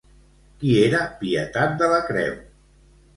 Qui 0.61 0.69
era 0.85 1.01
Pietat 1.19 1.75
de 1.83 1.91
la 1.91 1.99
Creu? 2.09 2.33